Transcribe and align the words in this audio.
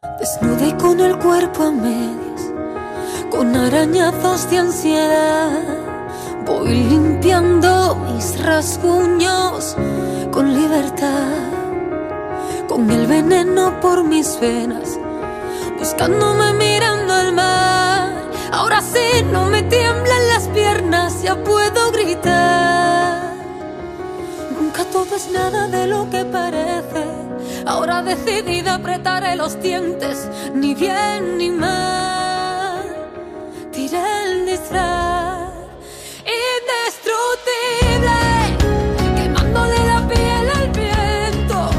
Desnuda 0.00 0.78
con 0.78 1.00
el 1.00 1.18
cuerpo 1.18 1.64
a 1.64 1.72
medias, 1.72 2.52
con 3.32 3.56
arañazos 3.56 4.48
de 4.48 4.58
ansiedad, 4.58 5.50
voy 6.46 6.68
limpiando 6.68 7.96
mis 7.96 8.40
rasguños 8.40 9.74
con 10.30 10.54
libertad, 10.54 11.50
con 12.68 12.88
el 12.92 13.08
veneno 13.08 13.80
por 13.80 14.04
mis 14.04 14.38
venas, 14.38 15.00
buscándome 15.80 16.52
mirando 16.52 17.12
al 17.12 17.32
mar. 17.32 18.30
Ahora 18.52 18.80
sí 18.80 19.24
no 19.32 19.46
me 19.46 19.64
tiemblan 19.64 20.28
las 20.28 20.46
piernas, 20.46 21.22
ya 21.22 21.42
puedo 21.42 21.90
gritar. 21.90 23.34
Nunca 24.60 24.84
todo 24.84 25.16
es 25.16 25.28
nada 25.32 25.66
de 25.66 25.88
lo 25.88 26.08
que 26.08 26.24
parece 26.24 27.28
Ahora 27.68 28.02
decidida 28.02 28.76
apretaré 28.76 29.36
los 29.36 29.60
dientes, 29.60 30.26
ni 30.54 30.74
bien 30.74 31.36
ni 31.36 31.50
mal. 31.50 32.82
Tiré 33.70 34.00
el 34.24 34.46
disfraz, 34.46 35.52
indestructible, 36.24 38.16
quemándole 39.16 39.84
la 39.86 40.08
piel 40.08 40.48
al 40.56 40.70
viento. 40.70 41.70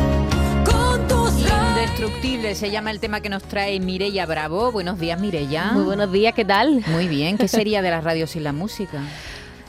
Con 0.63 1.07
tus 1.07 1.31
Indestructible 1.41 2.53
se 2.53 2.69
llama 2.69 2.91
el 2.91 2.99
tema 2.99 3.21
que 3.21 3.29
nos 3.29 3.41
trae 3.41 3.79
Mireya 3.79 4.27
Bravo. 4.27 4.71
Buenos 4.71 4.99
días, 4.99 5.19
Mireya. 5.19 5.71
Muy 5.71 5.85
buenos 5.85 6.11
días, 6.11 6.35
¿qué 6.35 6.45
tal? 6.45 6.83
Muy 6.85 7.07
bien, 7.07 7.39
¿qué 7.39 7.47
sería 7.57 7.81
de 7.81 7.89
las 7.89 8.03
radios 8.03 8.29
sin 8.29 8.43
la 8.43 8.53
música? 8.53 9.01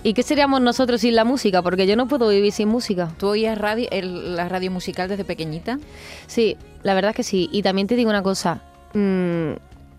¿Y 0.03 0.15
qué 0.15 0.23
seríamos 0.23 0.63
nosotros 0.63 1.03
sin 1.03 1.15
la 1.15 1.25
música? 1.25 1.61
Porque 1.61 1.87
yo 1.87 1.95
no 1.95 2.09
puedo 2.09 2.29
vivir 2.29 2.53
sin 2.53 2.69
música. 2.69 3.13
¿Tú 3.19 3.29
oías 3.29 3.59
radio, 3.59 3.89
la 3.93 4.49
radio 4.49 4.71
musical 4.71 5.09
desde 5.09 5.25
pequeñita? 5.25 5.79
Sí, 6.27 6.57
la 6.83 6.95
verdad 6.95 7.11
es 7.11 7.17
que 7.17 7.23
sí. 7.23 7.51
Y 7.53 7.63
también 7.63 7.87
te 7.87 7.97
digo 7.97 8.09
una 8.09 8.23
cosa. 8.23 8.63
Mm, 8.95 9.53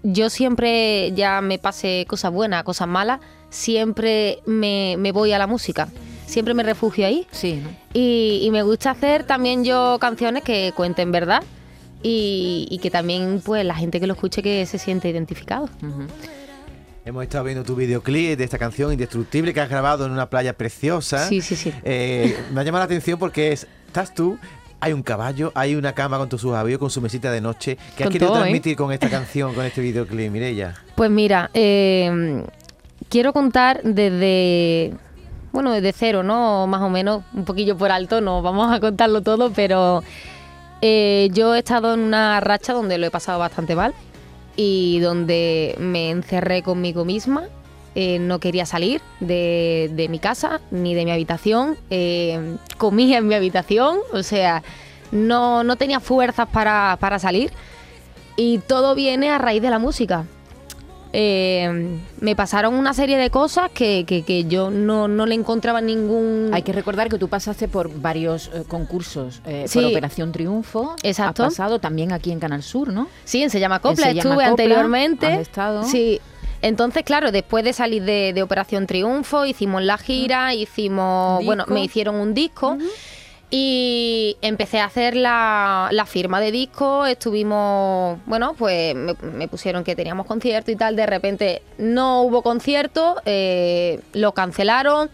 yo 0.04 0.30
siempre, 0.32 1.12
ya 1.14 1.42
me 1.42 1.60
pase 1.60 2.06
cosas 2.08 2.32
buenas, 2.32 2.64
cosas 2.64 2.88
malas, 2.88 3.20
siempre 3.52 4.40
me, 4.48 4.98
voy 5.14 5.34
a 5.34 5.38
la 5.38 5.46
música. 5.46 5.88
Siempre 6.26 6.56
me 6.56 6.64
refugio 6.64 7.06
ahí. 7.06 7.28
Sí. 7.32 7.62
Y, 7.94 8.50
me 8.52 8.64
gusta 8.64 8.92
hacer 8.92 9.26
también 9.26 9.64
yo 9.64 10.00
canciones 10.00 10.44
que 10.44 10.74
cuenten 10.76 11.12
verdad 11.12 11.44
y, 12.02 12.80
que 12.82 12.90
también 12.90 13.42
pues 13.46 13.64
la 13.66 13.76
gente 13.76 14.00
que 14.00 14.08
lo 14.08 14.14
escuche 14.14 14.42
que 14.42 14.66
se 14.66 14.80
siente 14.80 15.10
identificado. 15.10 15.70
Hemos 17.04 17.24
estado 17.24 17.46
viendo 17.46 17.64
tu 17.64 17.76
videoclip 17.76 18.38
de 18.38 18.44
esta 18.44 18.60
canción 18.60 18.92
Indestructible 18.92 19.56
que 19.56 19.62
has 19.62 19.70
grabado 19.70 20.06
en 20.06 20.12
una 20.12 20.30
playa 20.30 20.54
preciosa. 20.54 21.28
Sí, 21.28 21.42
sí, 21.42 21.56
sí. 21.56 21.74
Eh, 21.84 22.38
me 22.54 22.62
ha 22.62 22.64
llamado 22.64 22.82
la 22.82 22.86
atención 22.86 23.18
porque 23.18 23.52
es, 23.52 23.68
estás 23.88 24.14
tú, 24.14 24.38
hay 24.80 24.94
un 24.94 25.02
caballo, 25.02 25.52
hay 25.56 25.74
una 25.74 25.94
cama 25.94 26.20
con 26.20 26.30
tu 26.30 26.38
subavío, 26.38 26.78
con 26.78 26.92
su 26.92 27.02
mesita 27.02 27.32
de 27.32 27.42
noche. 27.42 27.80
¿Qué 27.98 28.04
has 28.04 28.10
querido 28.12 28.36
¿eh? 28.36 28.40
transmitir 28.40 28.76
con 28.76 28.92
esta 28.92 29.10
canción, 29.10 29.56
con 29.56 29.66
este 29.66 29.82
videoclip, 29.82 30.32
Mireya? 30.32 30.76
Pues 30.94 31.10
mira, 31.10 31.50
eh, 31.56 32.44
quiero 33.10 33.34
contar 33.34 33.82
desde, 33.84 34.94
bueno, 35.54 35.72
desde 35.72 35.94
cero, 35.94 36.22
¿no? 36.22 36.68
Más 36.68 36.84
o 36.84 36.90
menos, 36.90 37.24
un 37.34 37.46
poquillo 37.46 37.76
por 37.76 37.92
alto, 37.92 38.22
no 38.22 38.44
vamos 38.44 38.72
a 38.72 38.80
contarlo 38.80 39.22
todo, 39.22 39.52
pero 39.52 40.04
yo 40.84 41.56
he 41.56 41.60
estado 41.60 41.96
en 41.96 42.02
una 42.02 42.40
racha 42.42 42.74
donde 42.74 43.00
lo 43.00 43.08
he 43.08 43.12
pasado 43.12 43.40
bastante 43.40 43.76
mal 43.76 43.96
y 44.56 45.00
donde 45.00 45.76
me 45.80 46.10
encerré 46.10 46.64
conmigo 46.64 47.06
misma. 47.06 47.48
Eh, 47.94 48.20
no 48.20 48.40
quería 48.40 48.66
salir 48.66 49.02
de, 49.20 50.08
mi 50.10 50.20
casa 50.20 50.62
ni 50.72 50.94
de 50.96 51.06
mi 51.06 51.12
habitación. 51.12 51.78
Eh, 51.90 52.58
comía 52.78 53.18
en 53.18 53.28
mi 53.28 53.36
habitación, 53.36 54.00
o 54.14 54.24
sea, 54.24 54.64
no, 55.12 55.64
no 55.64 55.76
tenía 55.76 56.00
fuerzas 56.00 56.48
para, 56.50 56.98
para 57.00 57.20
salir. 57.20 57.52
Y 58.38 58.60
todo 58.60 58.96
viene 58.96 59.30
a 59.30 59.38
raíz 59.38 59.62
de 59.62 59.70
la 59.70 59.80
música. 59.80 60.26
Eh, 61.14 62.00
me 62.20 62.36
pasaron 62.36 62.74
una 62.74 62.94
serie 62.94 63.18
de 63.18 63.30
cosas 63.30 63.70
que, 63.72 64.06
que, 64.06 64.46
yo 64.46 64.70
no, 64.70 65.08
no, 65.08 65.26
le 65.26 65.36
encontraba 65.36 65.82
ningún... 65.82 66.52
Hay 66.54 66.62
que 66.62 66.72
recordar 66.72 67.10
que 67.10 67.18
tú 67.18 67.28
pasaste 67.28 67.68
por 67.68 67.94
varios 68.02 68.50
eh, 68.54 68.64
concursos, 68.68 69.42
eh, 69.46 69.66
por 69.72 69.84
Operación 69.86 70.32
Triunfo. 70.32 70.96
Exacto. 71.04 71.44
Has 71.44 71.50
pasado 71.50 71.80
también 71.80 72.12
aquí 72.12 72.32
en 72.32 72.40
Canal 72.40 72.64
Sur, 72.64 72.94
¿no? 72.94 73.08
Sí, 73.26 73.44
en 73.44 73.50
Se 73.50 73.60
llama 73.60 73.80
Copla, 73.80 74.12
estuve 74.12 74.44
anteriormente. 74.44 75.28
Has 75.28 75.40
estado. 75.40 75.84
Sí. 75.84 76.22
Entonces, 76.62 77.04
claro, 77.04 77.32
después 77.32 77.64
de 77.66 77.74
salir 77.74 78.04
de, 78.04 78.42
Operación 78.44 78.88
Triunfo, 78.88 79.46
hicimos 79.46 79.82
la 79.84 79.98
gira, 79.98 80.54
hicimos, 80.54 81.44
bueno, 81.44 81.66
me 81.68 81.84
hicieron 81.84 82.16
un 82.16 82.34
disco. 82.34 82.78
Y 83.54 84.38
empecé 84.42 84.80
a 84.80 84.86
hacer 84.86 85.14
la, 85.14 85.90
firma 86.08 86.40
de 86.40 86.54
disco, 86.54 87.06
estuvimos, 87.06 88.18
bueno, 88.26 88.54
pues 88.58 88.96
me, 88.96 89.48
pusieron 89.50 89.84
que 89.84 89.94
teníamos 89.94 90.26
concierto 90.26 90.72
y 90.72 90.78
tal, 90.78 90.96
de 90.96 91.06
repente 91.06 91.62
no 91.78 92.22
hubo 92.22 92.44
concierto, 92.44 93.18
eh, 93.26 94.00
lo 94.14 94.32
cancelaron, 94.32 95.10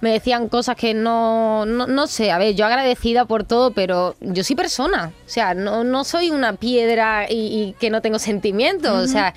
me 0.00 0.12
decían 0.12 0.48
cosas 0.48 0.76
que 0.76 0.94
no, 0.94 1.66
no, 1.66 2.06
sé, 2.06 2.30
a 2.30 2.38
ver, 2.38 2.54
yo 2.54 2.66
agradecida 2.66 3.24
por 3.24 3.42
todo, 3.42 3.72
pero 3.72 4.14
yo 4.20 4.44
soy 4.44 4.54
persona, 4.54 5.12
o 5.26 5.28
sea, 5.28 5.52
no, 5.54 5.82
no 5.82 6.04
soy 6.04 6.30
una 6.30 6.52
piedra 6.52 7.26
y, 7.28 7.74
que 7.80 7.90
no 7.90 8.00
tengo 8.00 8.20
sentimientos, 8.20 8.92
o 8.92 9.08
sea... 9.08 9.34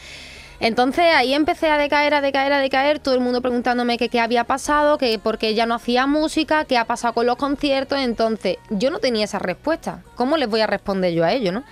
Entonces 0.60 1.06
ahí 1.14 1.34
empecé 1.34 1.70
a 1.70 1.78
decaer, 1.78 2.14
a 2.14 2.22
decaer, 2.22 2.54
a 2.54 2.60
decaer, 2.60 3.00
todo 3.00 3.16
el 3.16 3.22
mundo 3.22 3.42
preguntándome 3.42 3.98
qué 3.98 4.20
había 4.20 4.44
pasado, 4.46 4.98
que 4.98 5.20
por 5.20 5.38
qué 5.38 5.54
ya 5.54 5.66
no 5.66 5.76
hacía 5.76 6.08
música, 6.08 6.66
qué 6.66 6.78
ha 6.78 6.86
pasado 6.86 7.14
con 7.14 7.26
los 7.26 7.36
conciertos, 7.36 8.00
entonces 8.00 8.58
yo 8.70 8.92
no 8.92 9.00
tenía 9.00 9.26
esa 9.26 9.40
respuesta. 9.40 10.04
¿Cómo 10.16 10.38
les 10.38 10.50
voy 10.50 10.62
a 10.62 10.68
responder 10.68 11.14
yo 11.14 11.24
a 11.24 11.34
ello, 11.34 11.52
no? 11.52 11.64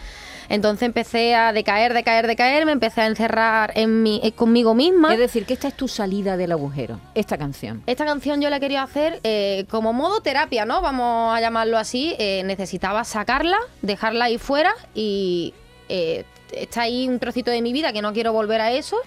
Entonces 0.49 0.83
empecé 0.83 1.35
a 1.35 1.53
decaer, 1.53 1.93
decaer, 1.93 2.27
decaer, 2.27 2.65
me 2.65 2.73
empecé 2.73 3.01
a 3.01 3.07
encerrar 3.07 3.71
en 3.75 4.03
mi, 4.03 4.19
eh, 4.23 4.33
conmigo 4.33 4.75
misma. 4.75 5.13
Es 5.13 5.19
decir, 5.19 5.45
que 5.45 5.53
esta 5.53 5.67
es 5.67 5.73
tu 5.73 5.87
salida 5.87 6.37
del 6.37 6.51
agujero, 6.51 6.99
esta 7.15 7.37
canción. 7.37 7.81
Esta 7.87 8.05
canción 8.05 8.41
yo 8.41 8.49
la 8.49 8.59
quería 8.59 8.83
hacer 8.83 9.19
eh, 9.23 9.65
como 9.69 9.93
modo 9.93 10.21
terapia, 10.21 10.65
¿no? 10.65 10.81
Vamos 10.81 11.35
a 11.35 11.41
llamarlo 11.41 11.77
así. 11.77 12.15
Eh, 12.19 12.43
necesitaba 12.45 13.03
sacarla, 13.03 13.57
dejarla 13.81 14.25
ahí 14.25 14.37
fuera 14.37 14.73
y 14.93 15.53
está 15.89 16.81
ahí 16.83 17.07
un 17.07 17.19
trocito 17.19 17.51
de 17.51 17.61
mi 17.61 17.73
vida 17.73 17.93
que 17.93 18.01
no 18.01 18.13
quiero 18.13 18.33
volver 18.33 18.61
a 18.61 18.71
eso 18.71 18.97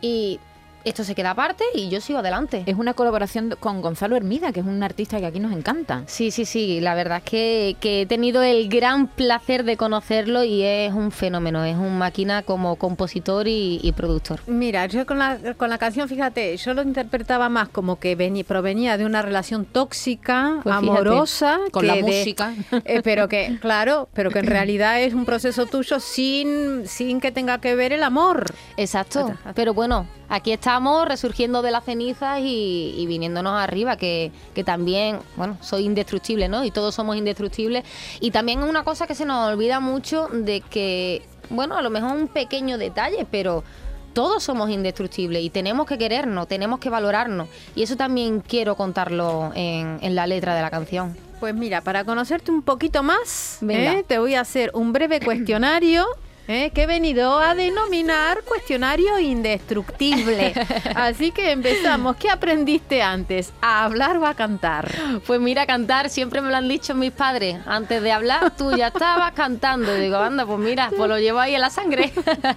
y 0.00 0.40
esto 0.86 1.02
se 1.02 1.14
queda 1.16 1.32
aparte 1.32 1.64
y 1.74 1.88
yo 1.88 2.00
sigo 2.00 2.20
adelante. 2.20 2.62
Es 2.64 2.76
una 2.76 2.94
colaboración 2.94 3.56
con 3.58 3.82
Gonzalo 3.82 4.16
Hermida, 4.16 4.52
que 4.52 4.60
es 4.60 4.66
un 4.66 4.82
artista 4.84 5.18
que 5.18 5.26
aquí 5.26 5.40
nos 5.40 5.52
encanta. 5.52 6.04
Sí, 6.06 6.30
sí, 6.30 6.44
sí, 6.44 6.80
la 6.80 6.94
verdad 6.94 7.18
es 7.18 7.24
que, 7.24 7.76
he 7.82 8.06
tenido 8.06 8.42
el 8.42 8.68
gran 8.68 9.08
placer 9.08 9.64
de 9.64 9.76
conocerlo 9.76 10.44
y 10.44 10.62
es 10.62 10.92
un 10.92 11.10
fenómeno, 11.10 11.64
es 11.64 11.76
un 11.76 11.98
máquina 11.98 12.42
como 12.42 12.76
compositor 12.76 13.46
y, 13.48 13.92
productor. 13.96 14.40
Mira, 14.46 14.86
yo 14.86 15.06
con 15.06 15.18
la, 15.18 15.38
con 15.56 15.70
la 15.70 15.78
canción, 15.78 16.08
fíjate, 16.08 16.56
yo 16.56 16.74
lo 16.74 16.82
interpretaba 16.82 17.48
más 17.48 17.68
como 17.68 17.98
que 17.98 18.16
provenía 18.46 18.96
de 18.96 19.06
una 19.06 19.22
relación 19.22 19.64
tóxica, 19.64 20.60
pues 20.62 20.74
amorosa. 20.74 21.58
con 21.72 21.86
la 21.86 21.96
música. 21.96 22.54
Eh, 22.84 23.00
pero 23.02 23.28
que, 23.28 23.58
claro, 23.60 24.08
pero 24.12 24.30
que 24.30 24.38
en 24.38 24.46
realidad 24.46 25.00
es 25.00 25.14
un 25.14 25.24
proceso 25.24 25.66
tuyo 25.66 25.98
sin, 25.98 26.86
sin 26.86 27.20
que 27.20 27.32
tenga 27.32 27.58
que 27.58 27.74
ver 27.74 27.92
el 27.92 28.02
amor. 28.02 28.46
Exacto, 28.76 29.34
pero 29.54 29.74
bueno, 29.74 30.06
aquí 30.28 30.52
estamos 30.52 31.06
resurgiendo 31.06 31.62
de 31.62 31.70
las 31.70 31.84
cenizas 31.84 32.40
y, 32.42 33.04
viniéndonos 33.06 33.60
arriba, 33.60 33.96
que, 33.96 34.32
también, 34.64 35.18
bueno, 35.36 35.56
soy 35.60 35.84
indestructible, 35.84 36.48
¿no? 36.48 36.64
Y 36.64 36.70
todos 36.70 36.94
somos 36.94 37.16
indestructibles. 37.16 37.84
Y 38.20 38.30
también 38.30 38.62
una 38.62 38.84
cosa 38.84 39.06
que 39.06 39.14
se 39.14 39.24
nos 39.24 39.52
olvida 39.52 39.80
mucho 39.80 40.28
de 40.32 40.60
que, 40.60 41.22
bueno, 41.50 41.76
a 41.76 41.82
lo 41.82 41.90
mejor 41.90 42.16
un 42.16 42.28
pequeño 42.28 42.78
detalle, 42.78 43.26
pero 43.30 43.64
todos 44.12 44.42
somos 44.42 44.70
indestructibles 44.70 45.42
y 45.42 45.50
tenemos 45.50 45.86
que 45.86 45.98
querernos, 45.98 46.48
tenemos 46.48 46.80
que 46.80 46.88
valorarnos. 46.88 47.48
Y 47.74 47.82
eso 47.82 47.96
también 47.96 48.40
quiero 48.40 48.74
contarlo 48.74 49.52
en, 49.54 50.14
la 50.14 50.26
letra 50.26 50.54
de 50.54 50.62
la 50.62 50.70
canción. 50.70 51.16
Pues 51.38 51.54
mira, 51.54 51.82
para 51.82 52.02
conocerte 52.04 52.50
un 52.50 52.62
poquito 52.62 53.02
más, 53.02 53.58
¿eh? 53.68 54.04
te 54.06 54.18
voy 54.18 54.34
a 54.34 54.40
hacer 54.40 54.70
un 54.72 54.94
breve 54.94 55.20
cuestionario 55.20 56.06
¿eh? 56.48 56.70
que 56.74 56.82
he 56.82 56.86
venido 56.86 57.38
a 57.38 57.54
denominar 57.54 58.42
cuestionario 58.44 59.18
indestructible. 59.18 60.54
Así 60.94 61.30
que 61.30 61.52
empezamos. 61.52 62.16
¿Qué 62.16 62.30
aprendiste 62.30 63.02
antes? 63.02 63.52
¿A 63.60 63.84
hablar 63.84 64.16
o 64.18 64.26
a 64.26 64.34
cantar? 64.34 64.90
Pues 65.26 65.40
mira, 65.40 65.66
cantar, 65.66 66.10
siempre 66.10 66.40
me 66.40 66.50
lo 66.50 66.56
han 66.56 66.68
dicho 66.68 66.94
mis 66.94 67.12
padres. 67.12 67.58
Antes 67.66 68.02
de 68.02 68.12
hablar, 68.12 68.56
tú 68.56 68.76
ya 68.76 68.88
estabas 68.88 69.32
cantando. 69.32 69.96
Y 69.96 70.00
digo, 70.00 70.16
anda, 70.16 70.46
pues 70.46 70.58
mira, 70.58 70.90
pues 70.96 71.08
lo 71.08 71.18
llevo 71.18 71.38
ahí 71.38 71.54
en 71.54 71.60
la 71.60 71.70
sangre. 71.70 72.12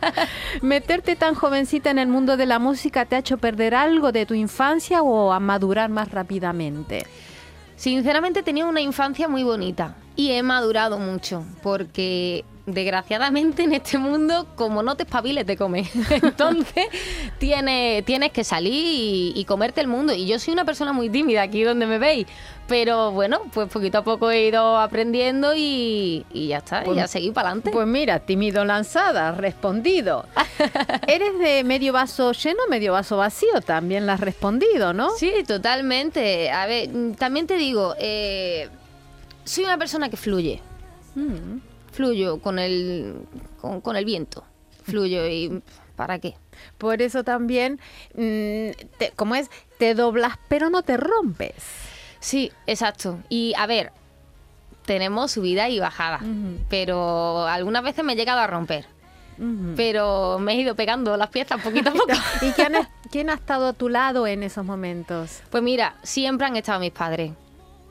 ¿Meterte 0.62 1.15
tan 1.15 1.36
jovencita 1.36 1.89
en 1.89 2.00
el 2.00 2.07
mundo 2.07 2.38
de 2.38 2.45
la 2.45 2.59
música 2.59 3.06
te 3.06 3.15
ha 3.15 3.19
hecho 3.19 3.38
perder 3.38 3.75
algo 3.75 4.12
de 4.12 4.25
tu 4.25 4.33
infancia 4.33 5.01
o 5.01 5.31
a 5.31 5.39
madurar 5.39 5.89
más 5.89 6.12
rápidamente? 6.12 7.06
Sinceramente 7.75 8.44
tenía 8.44 8.65
una 8.65 8.81
infancia 8.81 9.30
muy 9.30 9.44
bonita 9.44 9.95
y 10.18 10.31
he 10.31 10.44
madurado 10.44 11.00
mucho 11.00 11.45
porque 11.63 12.44
desgraciadamente 12.74 13.63
en 13.63 13.74
este 13.74 13.98
mundo, 13.98 14.48
como 14.56 14.83
no 14.83 14.95
te 14.95 15.04
espabiles, 15.04 15.45
te 15.45 15.57
comes. 15.57 15.89
Entonces, 16.10 16.88
tienes, 17.38 18.06
tienes 18.06 18.31
que 18.31 18.44
salir 18.44 19.33
y, 19.36 19.45
comerte 19.45 19.81
el 19.81 19.88
mundo. 19.88 20.13
Y 20.13 20.27
yo 20.27 20.39
soy 20.39 20.54
una 20.54 20.66
persona 20.66 20.94
muy 20.94 21.10
tímida 21.10 21.42
aquí 21.42 21.63
donde 21.63 21.86
me 21.86 21.98
veis. 21.98 22.27
Pero 22.68 23.12
bueno, 23.12 23.42
pues 23.51 23.68
poquito 23.68 23.98
a 23.98 24.04
poco 24.04 24.30
he 24.30 24.45
ido 24.45 24.77
aprendiendo 24.77 25.54
y, 25.56 26.24
ya 26.31 26.60
está, 26.60 26.83
pues, 26.83 26.95
ya 26.95 27.07
seguí 27.07 27.31
para 27.31 27.50
adelante. 27.50 27.71
Pues 27.71 27.88
mira, 27.88 28.19
tímido 28.19 28.63
lanzada, 28.63 29.31
respondido. 29.31 30.25
¿Eres 31.07 31.39
de 31.39 31.63
medio 31.63 31.94
vaso 31.94 32.31
lleno, 32.31 32.60
medio 32.69 32.94
vaso 32.94 33.18
vacío? 33.18 33.62
También 33.65 34.06
la 34.06 34.13
has 34.13 34.19
respondido, 34.19 34.94
¿no? 34.94 35.10
Sí, 35.18 35.31
totalmente. 35.48 36.51
A 36.51 36.68
ver, 36.68 36.89
también 37.18 37.48
te 37.48 37.57
digo, 37.57 37.95
eh, 37.98 38.69
soy 39.45 39.63
una 39.63 39.77
persona 39.80 40.10
que 40.10 40.18
fluye. 40.18 40.62
Mm 41.15 41.69
fluyo 41.91 42.39
con 42.39 42.59
el, 42.59 43.15
con, 43.59 43.95
el 43.95 44.06
viento, 44.06 44.44
fluyo 44.83 45.27
y 45.27 45.62
¿para 45.95 46.19
qué? 46.19 46.36
Por 46.77 47.01
eso 47.01 47.24
también, 47.24 47.80
mm, 48.15 48.69
como 49.15 49.36
es, 49.36 49.50
te 49.77 49.95
doblas 49.95 50.38
pero 50.47 50.69
no 50.69 50.81
te 50.83 50.97
rompes. 50.97 51.53
Sí, 52.19 52.51
exacto. 52.68 53.19
Y 53.30 53.53
a 53.57 53.65
ver, 53.65 53.91
tenemos 54.86 55.31
subida 55.31 55.69
y 55.69 55.80
bajada, 55.80 56.19
pero 56.69 57.45
algunas 57.47 57.83
veces 57.83 58.03
me 58.03 58.13
he 58.13 58.15
llegado 58.15 58.39
a 58.39 58.47
romper. 58.47 58.86
Pero 59.77 60.38
me 60.38 60.51
he 60.51 60.56
ido 60.56 60.75
pegando 60.75 61.15
las 61.15 61.30
piezas 61.30 61.62
poquito 61.62 61.91
a 61.91 61.94
poco. 61.94 62.12
¿Y 62.41 62.51
quién, 62.51 62.74
quién 63.09 63.30
ha 63.30 63.36
estado 63.36 63.68
a 63.68 63.74
tu 63.74 63.88
lado 63.88 64.27
en 64.27 64.44
esos 64.44 64.65
momentos? 64.65 65.41
Pues 65.50 65.63
mira, 65.63 65.95
siempre 66.03 66.45
han 66.45 66.57
estado 66.57 66.81
mis 66.81 66.91
padres, 66.91 67.31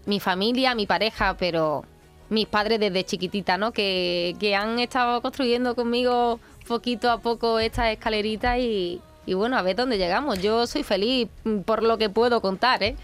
mi 0.04 0.20
familia, 0.20 0.74
mi 0.74 0.86
pareja, 0.86 1.38
pero 1.38 1.86
mis 2.30 2.46
padres 2.46 2.80
desde 2.80 3.04
chiquitita, 3.04 3.56
¿no? 3.56 3.72
Que, 3.72 4.36
que 4.38 4.54
han 4.54 4.78
estado 4.78 5.20
construyendo 5.22 5.74
conmigo 5.74 6.40
poquito 6.66 7.10
a 7.10 7.18
poco 7.18 7.58
esta 7.58 7.90
escalerita 7.90 8.58
y, 8.58 9.00
y 9.24 9.34
bueno, 9.34 9.56
a 9.56 9.62
ver 9.62 9.76
dónde 9.76 9.98
llegamos. 9.98 10.40
Yo 10.40 10.66
soy 10.66 10.82
feliz 10.82 11.28
por 11.64 11.82
lo 11.82 11.98
que 11.98 12.10
puedo 12.10 12.40
contar, 12.40 12.82
¿eh? 12.82 12.96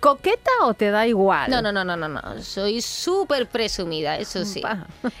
¿Coqueta 0.00 0.50
o 0.62 0.74
te 0.74 0.90
da 0.90 1.06
igual? 1.06 1.50
No, 1.50 1.62
no, 1.62 1.72
no, 1.72 1.84
no, 1.84 1.96
no, 1.96 2.08
no. 2.08 2.42
Soy 2.42 2.80
súper 2.80 3.46
presumida, 3.46 4.18
eso 4.18 4.44
sí. 4.44 4.62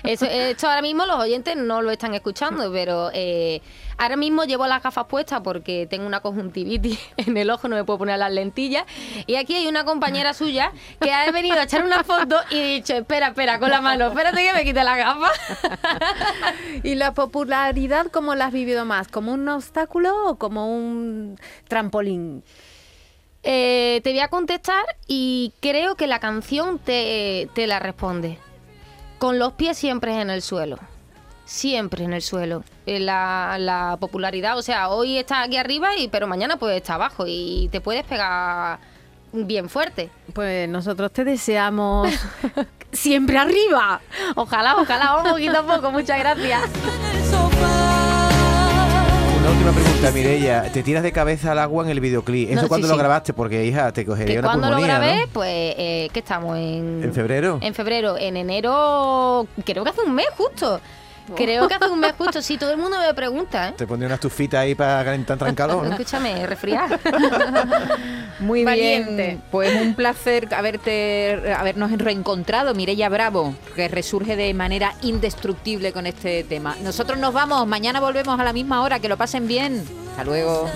Eso, 0.02 0.26
esto 0.26 0.68
ahora 0.68 0.82
mismo 0.82 1.06
los 1.06 1.18
oyentes 1.18 1.56
no 1.56 1.82
lo 1.82 1.90
están 1.90 2.14
escuchando, 2.14 2.70
pero 2.72 3.10
eh, 3.14 3.62
ahora 3.98 4.16
mismo 4.16 4.44
llevo 4.44 4.66
las 4.66 4.82
gafas 4.82 5.06
puestas 5.06 5.40
porque 5.42 5.86
tengo 5.88 6.06
una 6.06 6.20
conjuntivitis 6.20 6.98
en 7.16 7.36
el 7.36 7.50
ojo, 7.50 7.68
no 7.68 7.76
me 7.76 7.84
puedo 7.84 7.98
poner 7.98 8.18
las 8.18 8.32
lentillas. 8.32 8.84
Y 9.26 9.36
aquí 9.36 9.54
hay 9.54 9.66
una 9.66 9.84
compañera 9.84 10.34
suya 10.34 10.72
que 11.00 11.12
ha 11.12 11.30
venido 11.30 11.56
a 11.56 11.64
echar 11.64 11.84
una 11.84 12.04
foto 12.04 12.36
y 12.50 12.56
he 12.56 12.66
dicho, 12.74 12.94
espera, 12.94 13.28
espera, 13.28 13.58
con 13.58 13.70
la 13.70 13.80
mano, 13.80 14.08
espérate 14.08 14.44
que 14.44 14.52
me 14.52 14.64
quite 14.64 14.82
la 14.84 14.96
gafa. 14.96 15.30
¿Y 16.82 16.94
la 16.94 17.14
popularidad 17.14 18.06
cómo 18.06 18.34
la 18.34 18.46
has 18.46 18.52
vivido 18.52 18.84
más? 18.84 19.08
¿Como 19.08 19.32
un 19.32 19.48
obstáculo 19.48 20.28
o 20.28 20.36
como 20.36 20.74
un 20.74 21.38
trampolín? 21.68 22.42
Eh, 23.44 24.00
te 24.04 24.10
voy 24.10 24.20
a 24.20 24.28
contestar 24.28 24.84
y 25.08 25.52
creo 25.60 25.96
que 25.96 26.06
la 26.06 26.20
canción 26.20 26.78
te, 26.78 27.48
la 27.54 27.78
responde. 27.78 28.38
Con 29.18 29.38
los 29.38 29.52
pies 29.54 29.76
siempre 29.76 30.20
en 30.20 30.30
el 30.30 30.42
suelo. 30.42 30.78
Siempre 31.44 32.04
en 32.04 32.12
el 32.12 32.22
suelo. 32.22 32.64
Eh, 32.84 32.98
la, 32.98 33.56
la 33.60 33.96
popularidad, 34.00 34.58
o 34.58 34.62
sea, 34.62 34.88
hoy 34.88 35.16
está 35.16 35.42
aquí 35.42 35.56
arriba, 35.56 35.96
y, 35.96 36.08
pero 36.08 36.26
mañana 36.26 36.56
puede 36.56 36.78
estar 36.78 36.96
abajo 36.96 37.24
y 37.28 37.68
te 37.70 37.80
puedes 37.80 38.04
pegar 38.04 38.78
bien 39.32 39.68
fuerte. 39.68 40.10
Pues 40.32 40.68
nosotros 40.68 41.12
te 41.12 41.24
deseamos 41.24 42.08
siempre 42.92 43.38
arriba. 43.38 44.00
Ojalá, 44.34 44.76
ojalá, 44.76 45.16
un 45.18 45.30
poquito 45.30 45.58
a 45.58 45.62
poco. 45.62 45.92
Muchas 45.92 46.18
gracias. 46.18 46.62
Una 49.40 49.50
última 49.50 49.72
pregunta, 49.72 50.10
Mireia. 50.12 50.70
Te 50.72 50.82
tiras 50.82 51.02
de 51.02 51.12
cabeza 51.12 51.52
al 51.52 51.58
agua 51.58 51.84
en 51.84 51.90
el 51.90 52.00
videoclip. 52.00 52.50
¿Eso 52.50 52.68
cuando 52.68 52.88
lo 52.88 52.96
grabaste? 52.96 53.32
Porque, 53.32 53.64
hija, 53.64 53.92
te 53.92 54.04
cogería 54.04 54.40
una 54.40 54.48
cuando 54.48 54.70
lo 54.70 54.80
grabé, 54.80 55.26
pues, 55.32 55.74
eh, 55.78 56.08
¿qué 56.12 56.18
estamos? 56.18 56.56
En, 56.58 57.00
¿En 57.02 57.12
febrero? 57.12 57.58
En 57.60 57.74
febrero. 57.74 58.16
En 58.18 58.36
enero, 58.36 59.46
creo 59.64 59.84
que 59.84 59.90
hace 59.90 60.02
un 60.02 60.14
mes 60.14 60.26
justo. 60.36 60.80
Creo 61.36 61.68
que 61.68 61.74
hace 61.74 61.88
un 61.88 62.00
mes 62.00 62.14
justo, 62.18 62.42
sí, 62.42 62.58
todo 62.58 62.70
el 62.72 62.78
mundo 62.78 62.98
me 62.98 63.12
pregunta. 63.14 63.68
¿eh? 63.68 63.74
Te 63.76 63.86
pondría 63.86 64.06
una 64.06 64.14
estufita 64.16 64.60
ahí 64.60 64.74
para 64.74 65.04
calentar 65.04 65.38
en 65.48 65.54
calor. 65.54 65.86
Escúchame, 65.90 66.46
resfriar. 66.46 67.00
Muy 68.40 68.64
bien, 68.64 69.42
pues 69.50 69.80
un 69.80 69.94
placer 69.94 70.52
haberte, 70.54 71.54
habernos 71.56 71.92
reencontrado, 71.92 72.74
Mireya 72.74 73.08
Bravo, 73.08 73.54
que 73.76 73.88
resurge 73.88 74.36
de 74.36 74.52
manera 74.54 74.94
indestructible 75.02 75.92
con 75.92 76.06
este 76.06 76.44
tema. 76.44 76.76
Nosotros 76.82 77.18
nos 77.18 77.32
vamos, 77.32 77.66
mañana 77.66 78.00
volvemos 78.00 78.38
a 78.38 78.44
la 78.44 78.52
misma 78.52 78.82
hora, 78.82 78.98
que 78.98 79.08
lo 79.08 79.16
pasen 79.16 79.46
bien. 79.46 79.84
Hasta 80.10 80.24
luego. 80.24 80.68